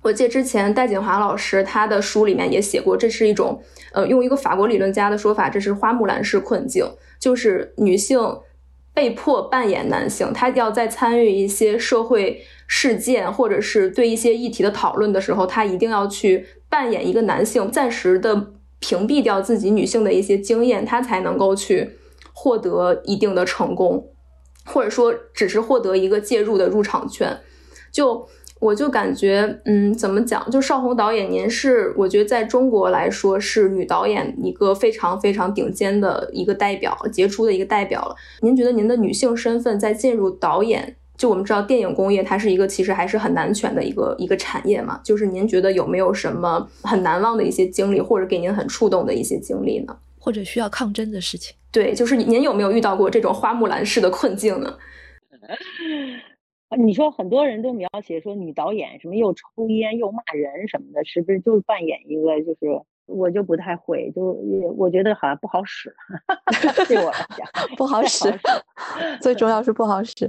[0.06, 3.60] 我记得之前戴锦华老师他的书里面也写过，这是一种，
[3.92, 6.88] 呃，用一个法国理论家的说法，这是花木兰式困境，
[7.18, 8.20] 就是女性
[8.94, 21.98] 被迫扮演男性，她要在参与一些社会事件或者是对一些议题的讨论的时候，她一定要去扮演一个男性，暂时的屏蔽掉自己女性的一些经验，她才能够去
[22.32, 24.10] 获得一定的成功，
[24.66, 27.40] 或者说只是获得一个介入的入场券，
[27.90, 28.28] 就。
[28.58, 30.50] 我就感觉，嗯，怎么讲？
[30.50, 38.16] 就邵红导演，您是我觉得在中国来说是女导演一个非常非常顶尖的一个代表，杰出的一个代表了。
[38.40, 44.98] 您觉得您的女性身份在进入导演，就我们知道电影工业它是一个其实还是很男权的一个一个产业嘛？
[45.04, 49.94] 就是您觉得有没有什么很难忘的一些经历，或者给您很触动的一些经历呢？
[50.18, 51.54] 或者需要抗争的事情？
[51.70, 54.74] 对，就是您有没有遇到过这种花木兰式的困境呢？
[56.76, 62.42] 你说很多人都描写说女导演什么又抽烟又骂人什么的，是不是就扮演一个？
[62.42, 64.32] 就是我就不太会，就
[64.76, 65.94] 我觉得好像不好使，
[66.88, 67.46] 对我来讲
[67.78, 68.28] 不好使。
[69.20, 70.28] 最重要是不好使，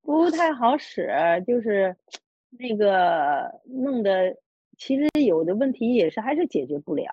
[0.00, 1.12] 不太好使，
[1.46, 1.94] 就是
[2.58, 4.36] 那个弄的，
[4.78, 7.04] 其实有的问题也是还是解决不了。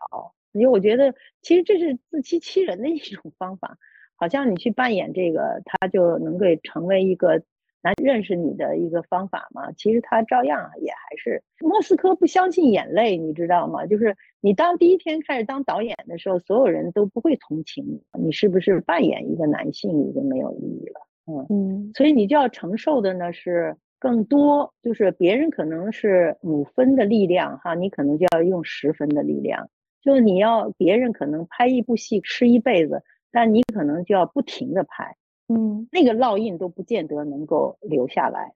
[0.53, 3.77] 因为我觉得其实这是自欺欺人的一种方法，
[4.15, 7.43] 好像你去扮演这个，他就能够成为一个。
[7.81, 13.85] 来认识你的一个方法嘛，其实他照样也还是莫斯科不相信眼泪，你知道吗？
[13.85, 21.01] 就是你当第一天开始当导演的时候，所有人都不会同情你，你是不是扮演一个男性已经没有意义了？
[21.27, 29.69] 嗯嗯，所以你就要承受的呢是更多，就是别人可能是五分的力量哈，你可能就要用十分的力量，
[30.01, 35.15] 就是你要别人可能拍一部戏吃一辈子，但你可能就要不停的拍。
[35.49, 38.53] 嗯，那个烙印都不见得能够留下来，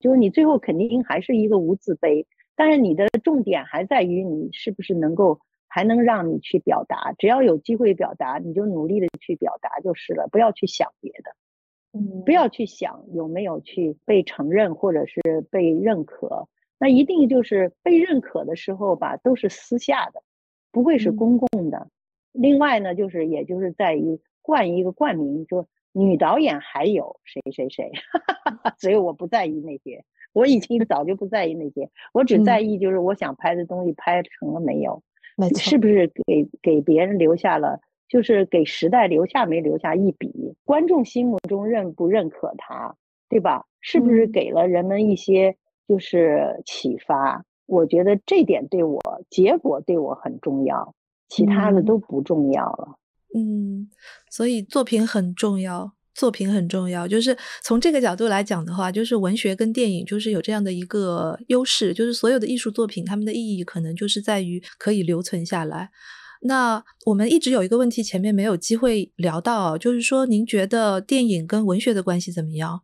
[0.00, 11.36] 就是你最后肯定还是一个无字碑，但是你的重点还在于你是不是能够还能让你去表达，只要有机会表达，你就努力的去表达就是了，不要去想别的，
[11.92, 15.20] 嗯，不要去想有没有去被承认或者是
[15.52, 16.48] 被认可，
[16.80, 20.20] 那一定就是被认可的时候吧，都是私下的，
[20.72, 21.88] 不会是公共的。
[22.32, 25.68] 另外呢，就是也就是在于冠一个冠名，就。
[25.94, 27.90] 女导演还有谁谁谁，
[28.78, 35.02] 所以我不在意那些，我已经早就不在意那些，我只在意就是我想拍的东西拍成了没有，
[35.56, 42.96] 是不是给给别人留下了，就是给时代留下没留下一笔，观众心目中认不认可他，
[43.28, 43.64] 对吧？
[43.80, 47.44] 是不是给了人们一些就是启发？
[47.66, 50.94] 我觉得这点对我结果对我很重要，
[51.28, 52.88] 其他的都不重要了。
[52.88, 53.03] 嗯，
[53.34, 53.90] 嗯
[54.30, 57.06] 所以作品很重要，作品很重要。
[57.08, 65.90] 就是从这个角度来讲的话，就是文学跟电影就是有这样的一个优势，就是所有的艺术作品，它们的意义可能就是在于可以留存下来。
[66.42, 72.82] 那我们一直有一个问题，前面没有机会聊到，就是说，您觉得电影跟文学的关系怎么样？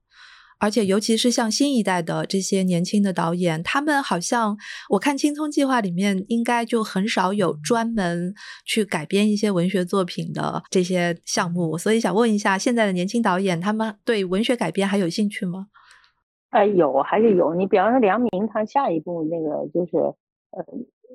[0.61, 4.55] 而且，尤其是像新一代的这些年轻的导演，他们好像
[4.90, 8.35] 我看《青葱计划》里面，应该就很少有专门
[8.66, 11.79] 去改编一些文学作品的这些项目。
[11.79, 15.68] 所以想问一下，现在的年轻导演，他们对文学改编还有兴趣吗？
[16.51, 17.55] 哎，有还是有。
[17.55, 20.62] 你比方说梁明，他下一部那个就是呃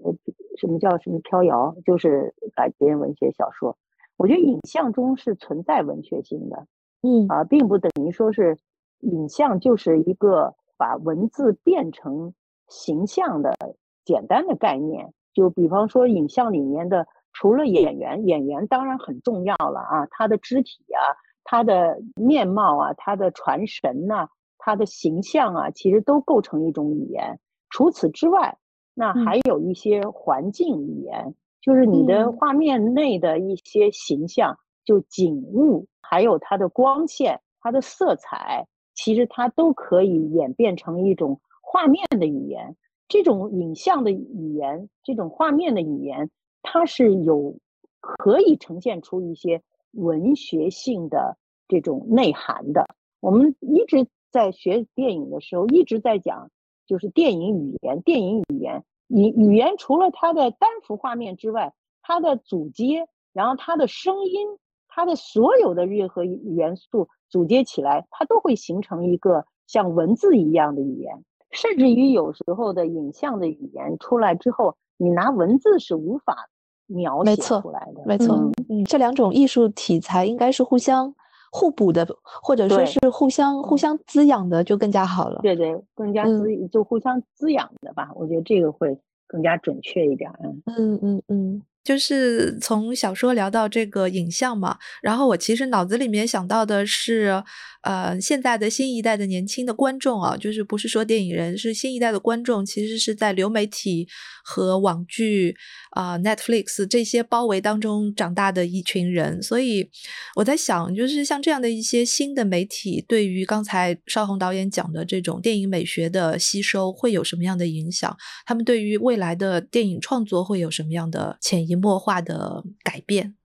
[0.04, 0.16] 呃，
[0.60, 3.78] 什么叫什么飘摇，就是改编文学小说。
[4.18, 6.66] 我觉得影像中是存在文学性的，
[7.04, 8.58] 嗯啊，并不等于说是。
[9.06, 12.34] 影像就是一个把文字变成
[12.68, 13.56] 形象的
[14.04, 15.14] 简单的概念。
[15.34, 21.04] 就比方说，影像里面的除了演员，演员当然很重要了啊，他的肢体啊，
[21.44, 27.40] 他的面貌啊，他的传神呐，他的形象啊，其实都构成一种语言。
[27.70, 28.58] 除此之外，
[28.94, 38.68] 那还有一些环境语言，就是你的画面内的一些形象，就景物，还有它的光线、它的色彩。
[38.96, 42.76] 其实它都可以演变成一种画面的语言，
[43.08, 46.32] 这种影像的语言，这种画面的语言，
[46.64, 47.58] 它是有
[48.00, 51.38] 可以呈现出一些文学性的
[51.68, 52.88] 这种内涵的。
[53.20, 56.50] 我们一直在学电影的时候，一直在讲，
[56.86, 64.48] 就是电影语言，电影语言语语言除了它的单幅画面之外，它的组接，然后它的声音，
[64.88, 71.22] 它的所有的任何元素组接起来，它都会形成一个像文字一样的语言。
[71.52, 76.48] 甚至于有时候的影像的语言出来之后，你拿文字是无法
[76.88, 78.04] 描写出来的。
[78.06, 78.36] 没错，
[78.70, 81.14] 嗯，这两种艺术题材应该是互相
[81.52, 85.42] 互补的，或者说是互相互相滋养的，就更加好了。
[85.42, 88.12] 对对，更加滋就互相滋养的吧。
[88.16, 90.32] 我觉得这个会更加准确一点。
[90.42, 91.62] 嗯嗯嗯嗯。
[91.86, 97.44] 就是从小说聊到这个影像嘛，然后我其实脑子里面想到的是，
[97.84, 104.08] 呃，现在的新一代的年轻的观众啊，就是不是说电影人，是新一代的观众，其实是在流媒体
[104.44, 105.56] 和网剧
[105.92, 109.88] 啊，Netflix 这些包围当中长大的一群人，所以
[110.36, 118.18] 我在想，就是像这样的一些新的媒体，对于刚才邵红导演讲的这种电影美学的吸收，会有什么样的影响？
[118.48, 121.75] 他们对于未来的电影创作会有什么样的潜移？
[121.76, 123.36] 默化的改变，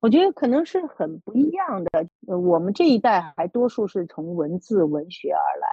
[0.00, 2.06] 我觉得可能是很不一样的。
[2.26, 5.68] 呃，我们这一代还多数是从文字文学而来，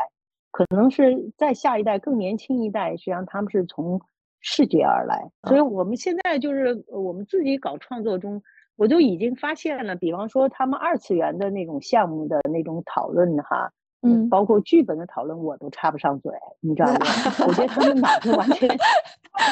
[0.51, 4.01] 可能是在下一代更年轻一代，实际上他们是从
[4.39, 5.31] 视觉而来。
[5.47, 8.43] 所以我们现在就是我们自己搞创作中，
[8.75, 16.99] 我就已经发现了，比方说他们二次元的那种项目的那种讨论，哈，嗯，包括剧本的讨论，我都插不上嘴，你知道吗？
[17.47, 18.77] 我觉得他们脑子完全在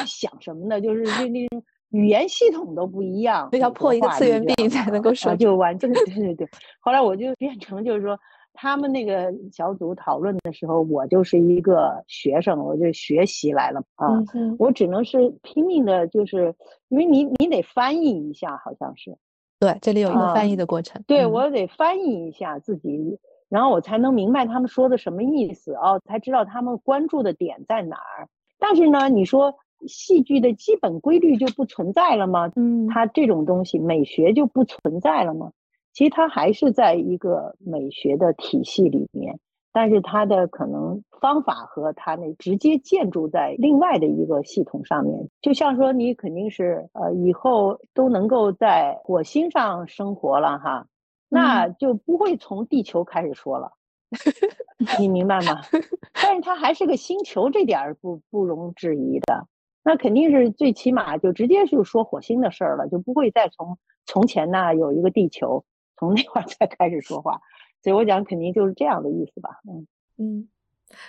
[0.06, 0.80] 想什么呢？
[0.80, 1.64] 就是那那种。
[1.90, 5.76] 语言系统都不一样，要破一个次元壁才能够说就完。
[5.78, 6.48] 对对对对。
[6.80, 8.18] 后来我就变成就是说，
[8.52, 14.22] 他们那个小组讨论的时候，我就是一个学生，我就学习来了啊。
[14.58, 16.54] 我只能是拼命的，就是
[16.88, 19.16] 因为你你得翻译一下，好像是。
[19.58, 21.02] 对，这里有一个翻译的过程。
[21.06, 23.18] 对，我得翻译一下自己，
[23.48, 28.28] 然后我才能明白他们说的什么意思哦，才知道他们关注的点在哪儿。
[28.58, 29.54] 但是呢，你说。
[29.86, 32.50] 戏剧的基本规律就不存在了吗？
[32.56, 35.52] 嗯，它这种东西美学就不存在了吗？
[35.92, 39.38] 其实它还是在一个美学的体系里面，
[39.72, 45.28] 但是它的可能方法和它那直接建筑在另外的一个系统上面。
[45.40, 50.86] 就像说你肯定是呃以后都能够在火星上生活了哈，
[51.28, 53.72] 那就不会从地球开始说了，
[55.00, 55.62] 你明白吗？
[56.22, 59.46] 但是它还是个星球，这点儿不不容置疑的。
[59.88, 65.64] 那肯定是最起码就直接就说火星的事儿了，就不会再从从前呢有一个地球，
[65.96, 67.40] 从那块再开始说话。
[67.82, 69.48] 所以我讲肯定就是这样的意思吧。
[69.66, 69.86] 嗯
[70.18, 70.48] 嗯，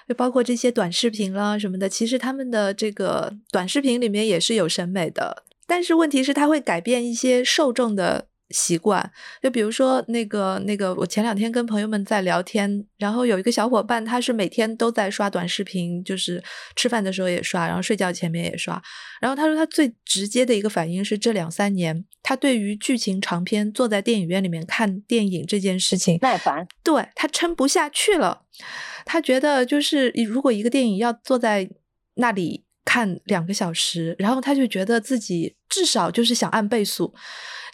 [0.07, 8.28] 就包括这些短视频啦什么的，其实他们的这个短视频里面也是有审美的，但是问题是它会改变一些受众的。
[8.51, 16.43] 习惯，就比如说那个那个，我前两天跟朋友们在聊天，然后有一个小伙伴，他是每天都在刷短视频，就是
[16.75, 18.81] 吃饭的时候也刷，然后睡觉前面也刷。
[19.21, 28.45] 然后他说他最直接的一个反应是，这两三年他对于剧情长片坐在电影院里面看电影这件事情耐烦，对他撑不下去了。
[29.05, 31.69] 他觉得就是如果一个电影要坐在
[32.15, 37.13] 那里看两个小时，然后他就觉得自己至少就是想按倍速。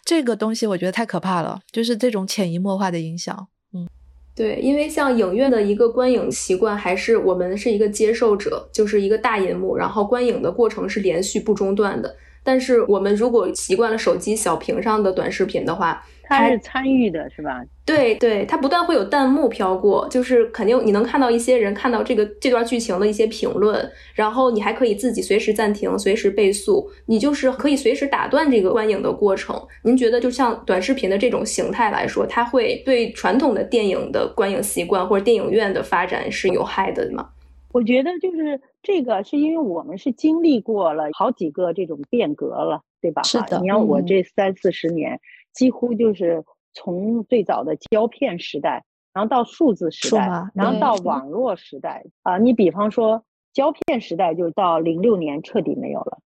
[0.06, 3.48] 这个东西我觉得太可怕了，就是这种潜移默化的影响。
[3.74, 3.88] 嗯，
[4.36, 12.16] 对，因为像影院的一个观影习惯，还是我们是一个接受者，就是一个大银幕，然后观影的过程是连续不中断的。
[12.44, 17.62] 但是我们如果习惯了手机小屏上的短视频的话，他是参与的，是吧？
[17.84, 29.56] 对对，它不断会有弹幕飘过，就是肯定你能看到一些人看到这个这段剧情的一些评论，然后你还可以自己随时暂停、随时倍速，你就是可以随时打断这个观影的过程。
[29.82, 37.28] 您觉得，就像短视频的这种形态来说，它会对传统的电影的观影习惯或者电影院的发展是有害的吗？
[37.72, 43.22] 我觉得就是这个，是因为我们是经历过了好几个这种变革了，对吧？
[43.22, 43.60] 是的。
[43.60, 45.20] 你要我这三四十年。
[45.56, 46.44] 几乎就是
[46.74, 52.36] 从最早的胶片时代，然后到数字时代，然后到网络时代啊。
[52.38, 56.18] 你比方说胶片时代，就到零六年彻底没有了。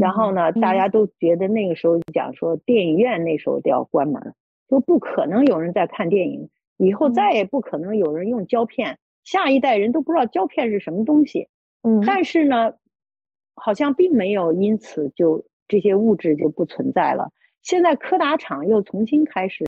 [0.00, 4.34] 然后呢，大家都觉得那个时候讲说电影院那时候都要关门，
[4.68, 11.48] 就不可能有人在看电影，以后再也不可能有人用胶片，下一代人都不知道胶片是什么东西。
[11.82, 12.74] 嗯，但是呢，
[13.54, 17.30] 好像并没有因此就这些物质就不存在了。
[17.66, 19.64] 现在柯达厂又重新开始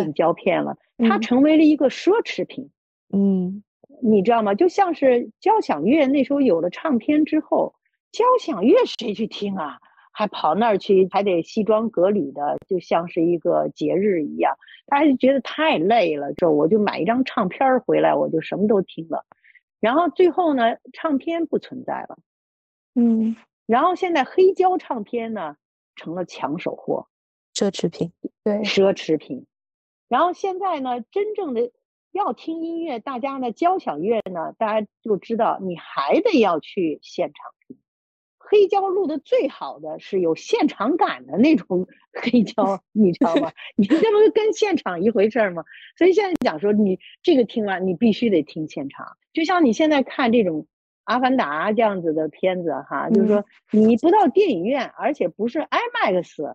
[0.00, 0.76] 印胶片了，
[1.08, 2.68] 它成为了一个奢侈品。
[3.14, 3.62] 嗯，
[4.02, 4.56] 你知道吗？
[4.56, 7.76] 就像是交响乐那时候有了唱片之后，
[8.10, 9.78] 交响乐谁去听啊？
[10.10, 14.56] 还跑那儿去，还得西装革履的，就像是一个节日一样。
[14.86, 19.24] 大家就觉得太累了，这我就买一张唱片回来，我就什么都听了。
[19.78, 22.18] 然后最后呢，唱片不存在了。
[22.96, 25.54] 嗯，然后现在黑胶唱片呢
[25.94, 27.06] 成了抢手货，
[27.54, 28.12] 奢侈品。
[28.44, 29.46] 对，奢侈品。
[30.08, 31.70] 然后现在呢，真正的
[32.10, 37.78] 要听音乐，大家呢交响乐呢，大家就知道你还得要去现场听。
[38.38, 43.50] 黑胶录的最好的是有现场感的那种 黑胶，你知道吗？
[43.76, 45.64] 你这不是跟现场一回事儿吗？
[45.96, 49.16] 所以现在讲说，你这个听完，你必须得听现场。
[49.32, 50.64] 就像你现在看这种
[51.04, 56.54] 《阿凡达》这样子的片子，哈，就是说你不到电影院，而且不是 IMAX，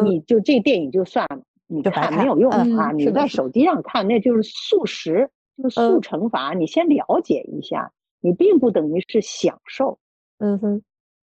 [0.00, 2.92] 你就这电影就算了，你看没有用啊！
[2.92, 6.54] 你在手机上看，那就是速食，就是速成法。
[6.54, 9.98] 你先了解一下，你并不等于是享受。
[10.38, 10.82] 嗯哼。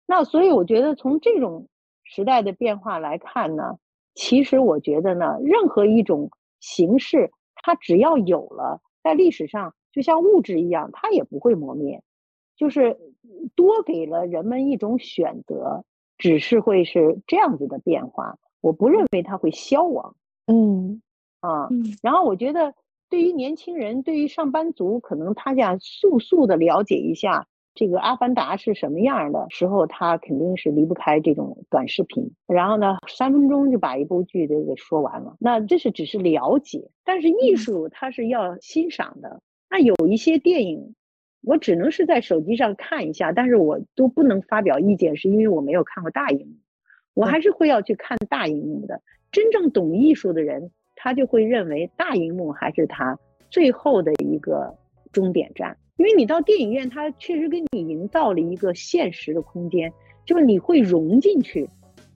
[0.07, 1.67] 那所以我觉得从这种
[2.03, 3.77] 时代的变化来看呢，
[4.13, 12.03] 其实我觉得呢，任何一种形式，它只要有了，在历史上就像物质一样，它也不会磨灭，
[12.55, 12.97] 就是
[13.55, 15.83] 多给了人们一种选择，
[16.17, 18.37] 只是会是这样子的变化。
[18.65, 20.15] 我不认为它会消亡，
[20.47, 20.99] 嗯
[21.39, 21.69] 啊，
[22.01, 22.73] 然后我觉得
[23.11, 27.45] 对于年轻人，对于上班族，可能他想速速的了解一下
[27.75, 32.33] 这个《阿凡达》是什么样的时候，他肯定是离不开这种短视频。
[32.47, 35.35] 然后呢，三分钟就把一部剧都给说完了。
[35.39, 39.43] 那这是只是了解，但是艺术它是要欣赏的。
[39.69, 40.95] 那有一些电影，
[41.43, 46.55] 我只能是在手机上看一下，但是我都不能发表意见，是因为我没有看过大荧幕。
[47.15, 49.01] 我还是会要去看大荧幕的。
[49.31, 53.17] 真正懂艺术的人，他就会认为大荧幕还是他
[53.49, 54.75] 最后的一个
[55.11, 55.75] 终点站。
[55.97, 59.91] 因为你到电影院，它确实给你营造了一个现实的空间，
[60.25, 61.69] 就是你会融进去，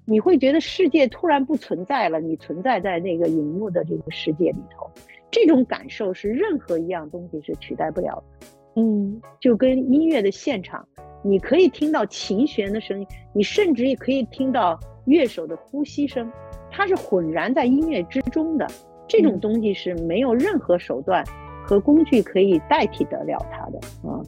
[0.06, 4.86] 你会觉得世界突然不存在了，你存在在那个荧幕的这个世界里头。
[5.32, 8.47] 这种感受是任何一样东西是取代不了的。
[8.80, 10.88] 嗯，就跟音乐的现场。
[11.21, 16.32] 你可以听到琴弦的声音，你甚至也可以听到乐手的呼吸声，
[16.71, 18.65] 它是浑然在音乐之中的。
[19.05, 21.21] 这种东西是没有任何手段
[21.65, 24.23] 和工具可以代替得了它的啊，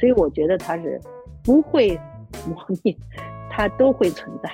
[0.00, 1.00] 所以我觉得它是
[1.44, 1.96] 不会
[2.48, 2.96] 磨灭，
[3.48, 4.50] 它都会存在。